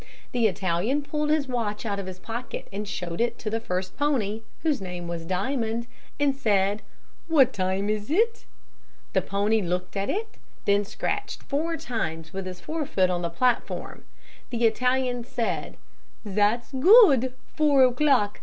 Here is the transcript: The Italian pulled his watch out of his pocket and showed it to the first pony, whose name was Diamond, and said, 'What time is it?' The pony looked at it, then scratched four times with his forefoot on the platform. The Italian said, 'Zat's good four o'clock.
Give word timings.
The 0.31 0.47
Italian 0.47 1.03
pulled 1.03 1.29
his 1.29 1.47
watch 1.47 1.85
out 1.85 1.99
of 1.99 2.07
his 2.07 2.17
pocket 2.17 2.67
and 2.73 2.87
showed 2.87 3.21
it 3.21 3.37
to 3.37 3.51
the 3.51 3.59
first 3.59 3.95
pony, 3.97 4.41
whose 4.63 4.81
name 4.81 5.07
was 5.07 5.25
Diamond, 5.27 5.85
and 6.19 6.35
said, 6.35 6.81
'What 7.27 7.53
time 7.53 7.87
is 7.87 8.09
it?' 8.09 8.45
The 9.13 9.21
pony 9.21 9.61
looked 9.61 9.95
at 9.95 10.09
it, 10.09 10.37
then 10.65 10.85
scratched 10.85 11.43
four 11.43 11.77
times 11.77 12.33
with 12.33 12.47
his 12.47 12.59
forefoot 12.59 13.11
on 13.11 13.21
the 13.21 13.29
platform. 13.29 14.03
The 14.49 14.65
Italian 14.65 15.23
said, 15.23 15.77
'Zat's 16.27 16.71
good 16.71 17.35
four 17.55 17.83
o'clock. 17.85 18.39